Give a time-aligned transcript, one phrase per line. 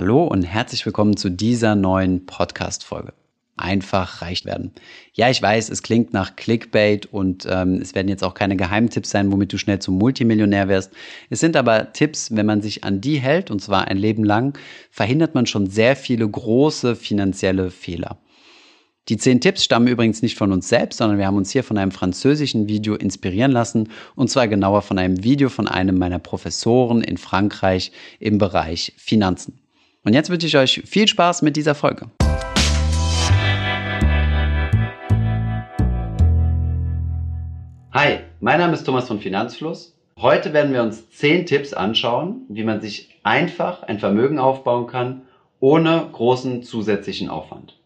[0.00, 3.14] Hallo und herzlich willkommen zu dieser neuen Podcast-Folge.
[3.56, 4.70] Einfach reich werden.
[5.12, 9.10] Ja, ich weiß, es klingt nach Clickbait und ähm, es werden jetzt auch keine Geheimtipps
[9.10, 10.92] sein, womit du schnell zum Multimillionär wirst.
[11.30, 14.56] Es sind aber Tipps, wenn man sich an die hält, und zwar ein Leben lang,
[14.92, 18.18] verhindert man schon sehr viele große finanzielle Fehler.
[19.08, 21.76] Die zehn Tipps stammen übrigens nicht von uns selbst, sondern wir haben uns hier von
[21.76, 27.02] einem französischen Video inspirieren lassen, und zwar genauer von einem Video von einem meiner Professoren
[27.02, 27.90] in Frankreich
[28.20, 29.58] im Bereich Finanzen.
[30.04, 32.06] Und jetzt wünsche ich euch viel Spaß mit dieser Folge.
[37.92, 39.96] Hi, mein Name ist Thomas von Finanzfluss.
[40.20, 45.22] Heute werden wir uns 10 Tipps anschauen, wie man sich einfach ein Vermögen aufbauen kann,
[45.58, 47.76] ohne großen zusätzlichen Aufwand.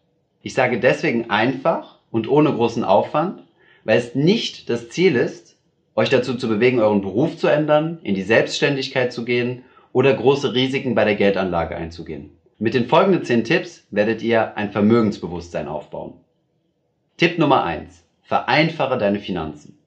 [0.43, 3.41] Ich sage deswegen einfach und ohne großen Aufwand,
[3.85, 5.57] weil es nicht das Ziel ist,
[5.95, 10.53] euch dazu zu bewegen, euren Beruf zu ändern, in die Selbstständigkeit zu gehen oder große
[10.53, 12.31] Risiken bei der Geldanlage einzugehen.
[12.59, 16.15] Mit den folgenden 10 Tipps werdet ihr ein Vermögensbewusstsein aufbauen.
[17.17, 18.03] Tipp Nummer 1.
[18.23, 19.77] Vereinfache deine Finanzen.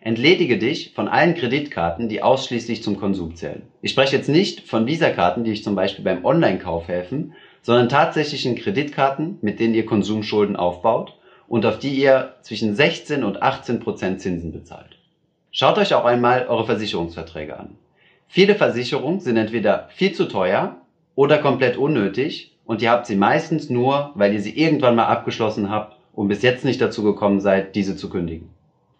[0.00, 3.62] Entledige dich von allen Kreditkarten, die ausschließlich zum Konsum zählen.
[3.82, 8.54] Ich spreche jetzt nicht von Visa-Karten, die euch zum Beispiel beim Online-Kauf helfen, sondern tatsächlichen
[8.54, 11.18] Kreditkarten, mit denen ihr Konsumschulden aufbaut
[11.48, 14.98] und auf die ihr zwischen 16 und 18 Prozent Zinsen bezahlt.
[15.50, 17.76] Schaut euch auch einmal eure Versicherungsverträge an.
[18.30, 20.76] Viele Versicherungen sind entweder viel zu teuer
[21.14, 25.70] oder komplett unnötig und ihr habt sie meistens nur, weil ihr sie irgendwann mal abgeschlossen
[25.70, 28.50] habt und bis jetzt nicht dazu gekommen seid, diese zu kündigen.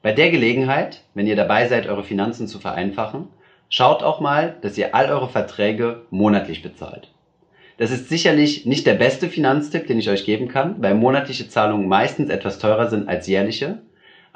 [0.01, 3.29] Bei der Gelegenheit, wenn ihr dabei seid, eure Finanzen zu vereinfachen,
[3.69, 7.11] schaut auch mal, dass ihr all eure Verträge monatlich bezahlt.
[7.77, 11.87] Das ist sicherlich nicht der beste Finanztipp, den ich euch geben kann, weil monatliche Zahlungen
[11.87, 13.83] meistens etwas teurer sind als jährliche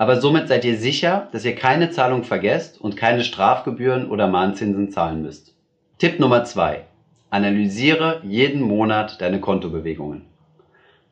[0.02, 4.90] aber somit seid ihr sicher, dass ihr keine Zahlung vergesst und keine Strafgebühren oder Mahnzinsen
[4.90, 5.54] zahlen müsst.
[5.98, 6.86] Tipp Nummer zwei:
[7.30, 10.22] Analysiere jeden Monat deine Kontobewegungen.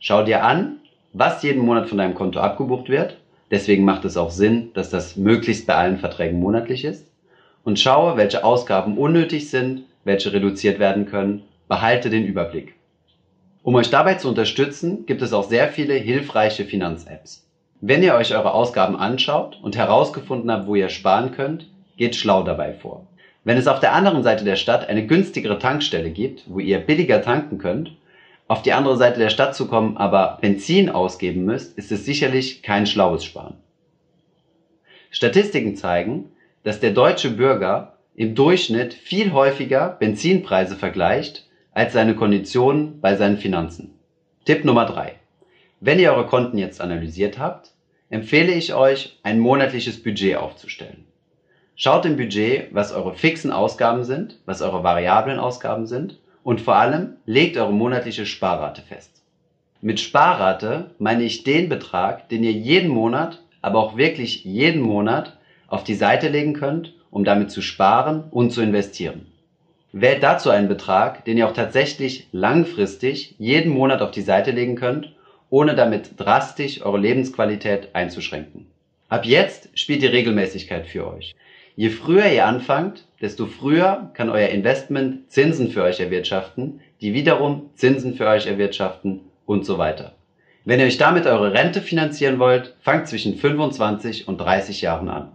[0.01, 0.79] Schau dir an,
[1.13, 3.17] was jeden Monat von deinem Konto abgebucht wird.
[3.53, 7.07] Deswegen macht es auch Sinn, dass das möglichst bei allen Verträgen monatlich ist.
[7.63, 11.45] Und schaue, welche Ausgaben unnötig sind, welche reduziert werden können.
[11.69, 12.75] Behalte den Überblick.
[13.63, 17.47] Um euch dabei zu unterstützen, gibt es auch sehr viele hilfreiche Finanz-Apps.
[17.83, 22.43] Wenn ihr euch eure Ausgaben anschaut und herausgefunden habt, wo ihr sparen könnt, geht schlau
[22.43, 23.07] dabei vor.
[23.43, 27.23] Wenn es auf der anderen Seite der Stadt eine günstigere Tankstelle gibt, wo ihr billiger
[27.23, 27.93] tanken könnt,
[28.49, 32.63] auf die andere Seite der Stadt zu kommen, aber Benzin ausgeben müsst, ist es sicherlich
[32.63, 33.55] kein schlaues Sparen.
[35.11, 36.33] Statistiken zeigen,
[36.65, 43.39] dass der deutsche Bürger im Durchschnitt viel häufiger Benzinpreise vergleicht als seine Konditionen bei seinen
[43.39, 43.99] Finanzen.
[44.45, 45.20] Tipp Nummer drei:
[45.81, 47.73] wenn ihr eure Konten jetzt analysiert habt,
[48.11, 51.07] empfehle ich euch, ein monatliches Budget aufzustellen.
[51.75, 56.77] Schaut im Budget, was eure fixen Ausgaben sind, was eure variablen Ausgaben sind und vor
[56.77, 59.23] allem legt eure monatliche Sparrate fest.
[59.81, 65.39] Mit Sparrate meine ich den Betrag, den ihr jeden Monat, aber auch wirklich jeden Monat
[65.69, 69.27] auf die Seite legen könnt, um damit zu sparen und zu investieren.
[69.93, 74.77] Wählt dazu einen Betrag, den ihr auch tatsächlich langfristig jeden Monat auf die Seite legen
[74.77, 75.15] könnt
[75.51, 78.67] ohne damit drastisch eure Lebensqualität einzuschränken.
[79.09, 81.35] Ab jetzt spielt die Regelmäßigkeit für euch.
[81.75, 87.71] Je früher ihr anfangt, desto früher kann euer Investment Zinsen für euch erwirtschaften, die wiederum
[87.75, 90.15] Zinsen für euch erwirtschaften und so weiter.
[90.65, 95.33] Wenn ihr euch damit eure Rente finanzieren wollt, fangt zwischen 25 und 30 Jahren an.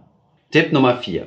[0.50, 1.26] Tipp Nummer 4.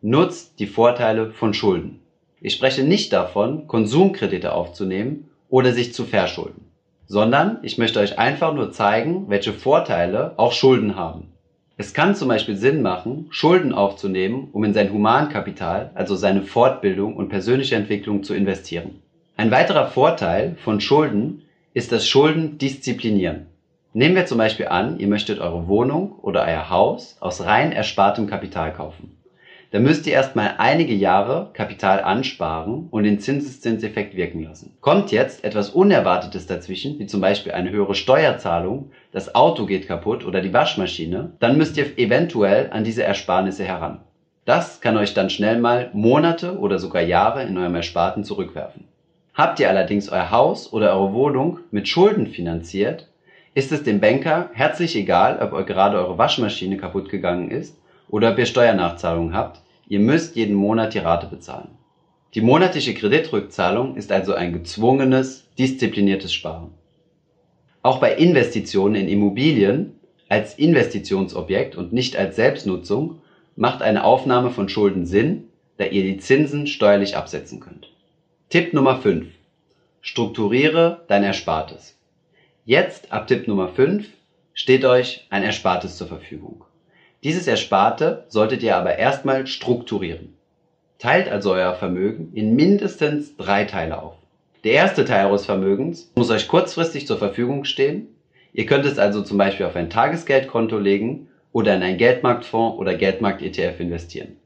[0.00, 2.00] Nutzt die Vorteile von Schulden.
[2.40, 6.71] Ich spreche nicht davon, Konsumkredite aufzunehmen oder sich zu verschulden
[7.06, 11.32] sondern ich möchte euch einfach nur zeigen, welche Vorteile auch Schulden haben.
[11.76, 17.16] Es kann zum Beispiel Sinn machen, Schulden aufzunehmen, um in sein Humankapital, also seine Fortbildung
[17.16, 19.00] und persönliche Entwicklung zu investieren.
[19.36, 21.42] Ein weiterer Vorteil von Schulden
[21.74, 23.46] ist, dass Schulden disziplinieren.
[23.94, 28.26] Nehmen wir zum Beispiel an, ihr möchtet eure Wohnung oder euer Haus aus rein erspartem
[28.26, 29.21] Kapital kaufen
[29.72, 34.76] dann müsst ihr erstmal einige Jahre Kapital ansparen und den Zinseszinseffekt wirken lassen.
[34.82, 40.26] Kommt jetzt etwas Unerwartetes dazwischen, wie zum Beispiel eine höhere Steuerzahlung, das Auto geht kaputt
[40.26, 44.00] oder die Waschmaschine, dann müsst ihr eventuell an diese Ersparnisse heran.
[44.44, 48.84] Das kann euch dann schnell mal Monate oder sogar Jahre in eurem Ersparten zurückwerfen.
[49.32, 53.08] Habt ihr allerdings euer Haus oder eure Wohnung mit Schulden finanziert,
[53.54, 57.78] ist es dem Banker herzlich egal, ob gerade eure Waschmaschine kaputt gegangen ist
[58.10, 61.68] oder ob ihr Steuernachzahlungen habt, ihr müsst jeden Monat die Rate bezahlen.
[62.34, 66.70] Die monatliche Kreditrückzahlung ist also ein gezwungenes, diszipliniertes Sparen.
[67.82, 69.98] Auch bei Investitionen in Immobilien
[70.28, 73.20] als Investitionsobjekt und nicht als Selbstnutzung
[73.54, 77.92] macht eine Aufnahme von Schulden Sinn, da ihr die Zinsen steuerlich absetzen könnt.
[78.48, 79.26] Tipp Nummer 5.
[80.00, 81.98] Strukturiere dein Erspartes.
[82.64, 84.06] Jetzt, ab Tipp Nummer 5,
[84.54, 86.64] steht euch ein Erspartes zur Verfügung.
[87.24, 90.34] Dieses Ersparte solltet ihr aber erstmal strukturieren.
[90.98, 94.14] Teilt also euer Vermögen in mindestens drei Teile auf.
[94.64, 98.08] Der erste Teil eures Vermögens muss euch kurzfristig zur Verfügung stehen.
[98.52, 102.94] Ihr könnt es also zum Beispiel auf ein Tagesgeldkonto legen oder in einen Geldmarktfonds oder
[102.94, 104.36] Geldmarkt-ETF investieren.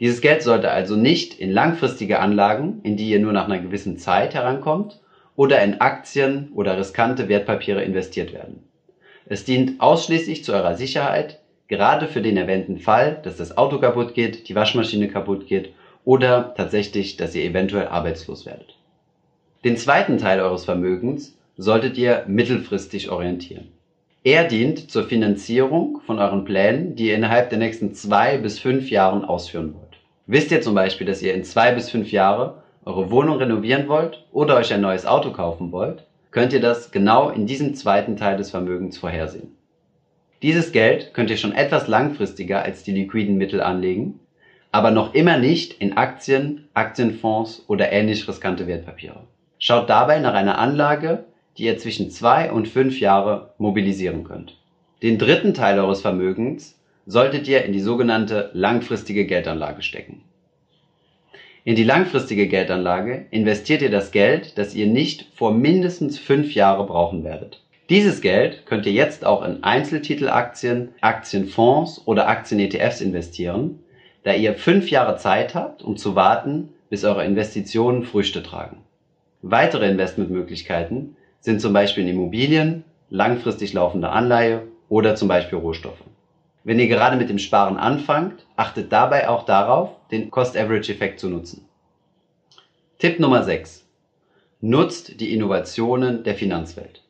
[0.00, 3.98] Dieses Geld sollte also nicht in langfristige Anlagen, in die ihr nur nach einer gewissen
[3.98, 5.00] Zeit herankommt,
[5.36, 8.62] oder in Aktien oder riskante Wertpapiere investiert werden.
[9.26, 14.14] Es dient ausschließlich zu eurer Sicherheit, gerade für den erwähnten Fall, dass das Auto kaputt
[14.14, 15.72] geht, die Waschmaschine kaputt geht
[16.04, 18.76] oder tatsächlich, dass ihr eventuell arbeitslos werdet.
[19.64, 23.68] Den zweiten Teil eures Vermögens solltet ihr mittelfristig orientieren.
[24.22, 28.90] Er dient zur Finanzierung von euren Plänen, die ihr innerhalb der nächsten zwei bis fünf
[28.90, 29.98] Jahren ausführen wollt.
[30.26, 34.24] Wisst ihr zum Beispiel, dass ihr in zwei bis fünf Jahre eure Wohnung renovieren wollt
[34.32, 38.36] oder euch ein neues Auto kaufen wollt, könnt ihr das genau in diesem zweiten Teil
[38.36, 39.56] des Vermögens vorhersehen.
[40.42, 44.20] Dieses Geld könnt ihr schon etwas langfristiger als die liquiden Mittel anlegen,
[44.70, 49.20] aber noch immer nicht in Aktien, Aktienfonds oder ähnlich riskante Wertpapiere.
[49.58, 51.24] Schaut dabei nach einer Anlage,
[51.56, 54.58] die ihr zwischen zwei und fünf Jahre mobilisieren könnt.
[55.02, 60.22] Den dritten Teil eures Vermögens solltet ihr in die sogenannte langfristige Geldanlage stecken.
[61.64, 66.86] In die langfristige Geldanlage investiert ihr das Geld, das ihr nicht vor mindestens fünf Jahre
[66.86, 67.62] brauchen werdet.
[67.88, 73.78] Dieses Geld könnt ihr jetzt auch in Einzeltitelaktien, Aktienfonds oder Aktien-ETFs investieren,
[74.24, 78.78] da ihr fünf Jahre Zeit habt, um zu warten, bis eure Investitionen Früchte tragen.
[79.42, 86.02] Weitere Investmentmöglichkeiten sind zum Beispiel in Immobilien, langfristig laufende Anleihe oder zum Beispiel Rohstoffe.
[86.64, 91.68] Wenn ihr gerade mit dem Sparen anfangt, achtet dabei auch darauf, den Cost-Average-Effekt zu nutzen.
[92.98, 93.86] Tipp Nummer 6.
[94.60, 97.05] Nutzt die Innovationen der Finanzwelt.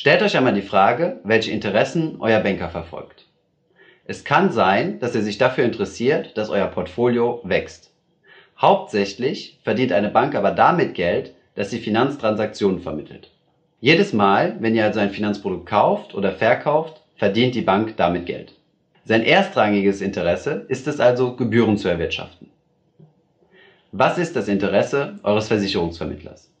[0.00, 3.26] Stellt euch einmal die Frage, welche Interessen euer Banker verfolgt.
[4.04, 7.90] Es kann sein, dass er sich dafür interessiert, dass euer Portfolio wächst.
[8.60, 13.32] Hauptsächlich verdient eine Bank aber damit Geld, dass sie Finanztransaktionen vermittelt.
[13.80, 18.52] Jedes Mal, wenn ihr also ein Finanzprodukt kauft oder verkauft, verdient die Bank damit Geld.
[19.04, 22.52] Sein erstrangiges Interesse ist es also, Gebühren zu erwirtschaften.
[23.90, 26.52] Was ist das Interesse eures Versicherungsvermittlers?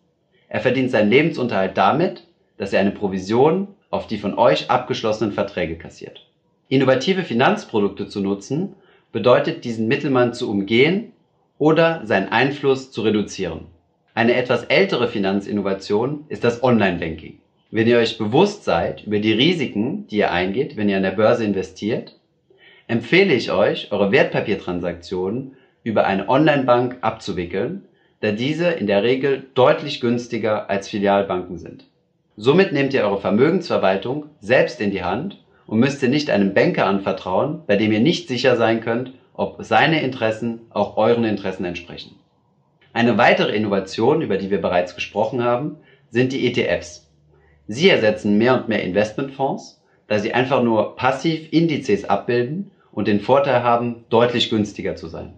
[0.48, 2.24] Er verdient seinen Lebensunterhalt damit,
[2.58, 6.26] dass er eine Provision auf die von euch abgeschlossenen Verträge kassiert.
[6.68, 8.74] Innovative Finanzprodukte zu nutzen,
[9.10, 11.12] bedeutet diesen Mittelmann zu umgehen
[11.56, 13.66] oder seinen Einfluss zu reduzieren.
[14.14, 17.38] Eine etwas ältere Finanzinnovation ist das Online-Banking.
[17.70, 21.12] Wenn ihr euch bewusst seid über die Risiken, die ihr eingeht, wenn ihr an der
[21.12, 22.18] Börse investiert,
[22.86, 25.52] empfehle ich euch, eure Wertpapiertransaktionen
[25.84, 27.84] über eine Online-Bank abzuwickeln,
[28.20, 31.87] da diese in der Regel deutlich günstiger als Filialbanken sind.
[32.40, 36.86] Somit nehmt ihr eure Vermögensverwaltung selbst in die Hand und müsst ihr nicht einem Banker
[36.86, 42.14] anvertrauen, bei dem ihr nicht sicher sein könnt, ob seine Interessen auch euren Interessen entsprechen.
[42.92, 45.78] Eine weitere Innovation, über die wir bereits gesprochen haben,
[46.10, 47.10] sind die ETFs.
[47.66, 53.18] Sie ersetzen mehr und mehr Investmentfonds, da sie einfach nur passiv Indizes abbilden und den
[53.18, 55.34] Vorteil haben, deutlich günstiger zu sein.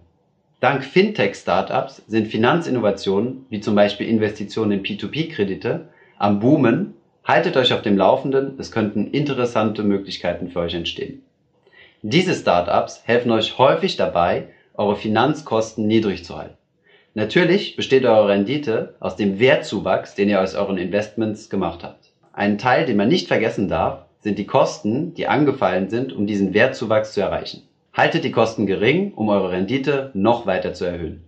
[0.59, 5.87] Dank Fintech-Startups sind Finanzinnovationen, wie zum Beispiel Investitionen in P2P-Kredite,
[6.21, 6.93] am Boomen.
[7.23, 11.23] Haltet euch auf dem Laufenden, es könnten interessante Möglichkeiten für euch entstehen.
[12.01, 16.57] Diese Startups helfen euch häufig dabei, eure Finanzkosten niedrig zu halten.
[17.13, 22.11] Natürlich besteht eure Rendite aus dem Wertzuwachs, den ihr aus euren Investments gemacht habt.
[22.33, 26.53] Ein Teil, den man nicht vergessen darf, sind die Kosten, die angefallen sind, um diesen
[26.53, 27.63] Wertzuwachs zu erreichen.
[27.93, 31.23] Haltet die Kosten gering, um eure Rendite noch weiter zu erhöhen.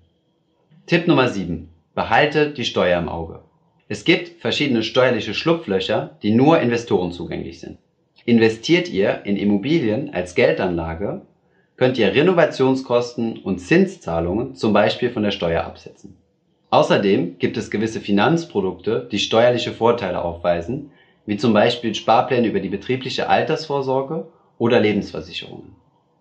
[0.85, 1.69] Tipp Nummer 7.
[1.93, 3.41] Behaltet die Steuer im Auge.
[3.89, 7.77] Es gibt verschiedene steuerliche Schlupflöcher, die nur Investoren zugänglich sind.
[8.25, 11.21] Investiert ihr in Immobilien als Geldanlage,
[11.75, 16.15] könnt ihr Renovationskosten und Zinszahlungen zum Beispiel von der Steuer absetzen.
[16.69, 20.91] Außerdem gibt es gewisse Finanzprodukte, die steuerliche Vorteile aufweisen,
[21.25, 25.75] wie zum Beispiel Sparpläne über die betriebliche Altersvorsorge oder Lebensversicherungen.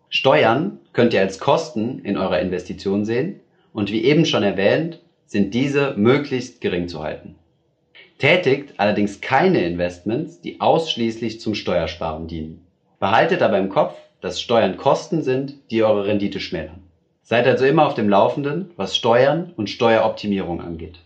[0.08, 3.40] Steuern könnt ihr als Kosten in eurer Investition sehen
[3.72, 7.36] und wie eben schon erwähnt, sind diese möglichst gering zu halten.
[8.22, 12.64] Tätigt allerdings keine Investments, die ausschließlich zum Steuersparen dienen.
[13.00, 16.84] Behaltet aber im Kopf, dass Steuern Kosten sind, die eure Rendite schmälern.
[17.24, 21.00] Seid also immer auf dem Laufenden, was Steuern und Steueroptimierung angeht.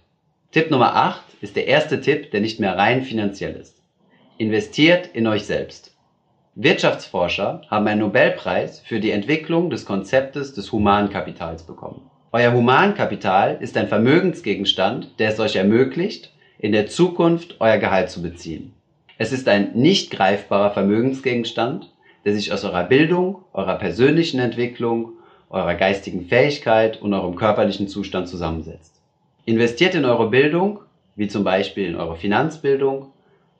[0.50, 3.80] Tipp Nummer 8 ist der erste Tipp, der nicht mehr rein finanziell ist.
[4.36, 5.96] Investiert in euch selbst.
[6.54, 12.10] Wirtschaftsforscher haben einen Nobelpreis für die Entwicklung des Konzeptes des Humankapitals bekommen.
[12.32, 18.22] Euer Humankapital ist ein Vermögensgegenstand, der es euch ermöglicht, in der Zukunft euer Gehalt zu
[18.22, 18.72] beziehen.
[19.18, 21.90] Es ist ein nicht greifbarer Vermögensgegenstand,
[22.24, 25.12] der sich aus eurer Bildung, eurer persönlichen Entwicklung,
[25.48, 28.94] eurer geistigen Fähigkeit und eurem körperlichen Zustand zusammensetzt.
[29.44, 30.80] Investiert in eure Bildung,
[31.14, 33.12] wie zum Beispiel in eure Finanzbildung,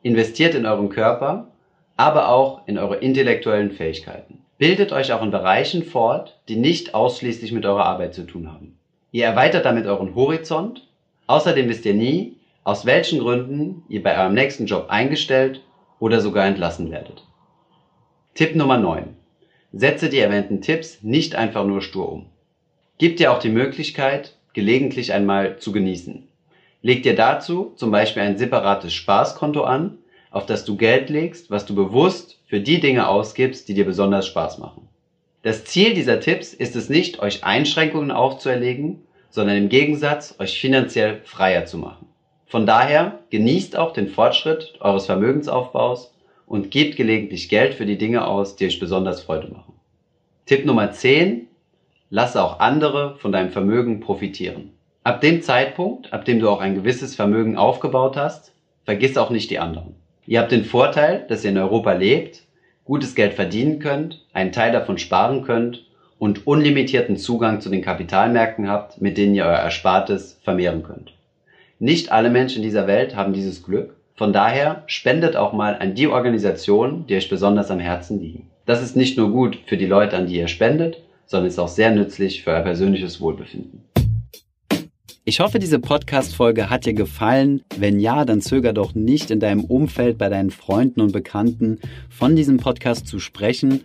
[0.03, 1.49] investiert in euren Körper,
[1.97, 4.41] aber auch in eure intellektuellen Fähigkeiten.
[4.59, 8.79] Bildet euch auch in Bereichen fort, die nicht ausschließlich mit eurer Arbeit zu tun haben.
[9.13, 10.87] Ihr erweitert damit euren Horizont.
[11.27, 12.36] Außerdem wisst ihr nie,
[12.67, 15.63] aus welchen Gründen ihr bei eurem nächsten Job eingestellt
[16.01, 17.23] oder sogar entlassen werdet.
[18.35, 19.15] Tipp Nummer 9.
[19.73, 22.27] Setze die erwähnten Tipps nicht einfach nur stur um.
[22.99, 26.27] Gib dir auch die Möglichkeit, gelegentlich einmal zu genießen.
[26.83, 29.99] Leg dir dazu zum Beispiel ein separates Spaßkonto an,
[30.33, 34.27] auf das du Geld legst, was du bewusst für die Dinge ausgibst, die dir besonders
[34.27, 34.89] Spaß machen.
[35.45, 41.21] Das Ziel dieser Tipps ist es nicht, euch Einschränkungen aufzuerlegen, sondern im Gegensatz euch finanziell
[41.23, 42.06] freier zu machen.
[42.47, 46.15] Von daher genießt auch den Fortschritt eures Vermögensaufbaus
[46.47, 49.75] und gebt gelegentlich Geld für die Dinge aus, die euch besonders Freude machen.
[50.47, 51.49] Tipp Nummer 10.
[52.09, 54.71] Lasse auch andere von deinem Vermögen profitieren.
[55.03, 58.53] Ab dem Zeitpunkt, ab dem du auch ein gewisses Vermögen aufgebaut hast,
[58.85, 59.97] vergiss auch nicht die anderen.
[60.25, 62.43] Ihr habt den Vorteil, dass ihr in Europa lebt,
[62.85, 65.85] gutes Geld verdienen könnt, einen Teil davon sparen könnt
[66.21, 71.16] und unlimitierten Zugang zu den Kapitalmärkten habt, mit denen ihr euer Erspartes vermehren könnt.
[71.79, 73.97] Nicht alle Menschen dieser Welt haben dieses Glück.
[74.15, 78.49] Von daher spendet auch mal an die Organisationen, die euch besonders am Herzen liegen.
[78.65, 81.69] Das ist nicht nur gut für die Leute, an die ihr spendet, sondern ist auch
[81.69, 83.83] sehr nützlich für euer persönliches Wohlbefinden.
[85.27, 87.61] Ich hoffe, diese Podcast-Folge hat dir gefallen.
[87.77, 92.37] Wenn ja, dann zöger doch nicht in deinem Umfeld bei deinen Freunden und Bekannten von
[92.37, 93.85] diesem Podcast zu sprechen